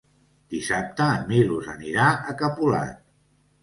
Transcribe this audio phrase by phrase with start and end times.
[0.53, 3.03] Dissabte en Milos anirà a Capolat.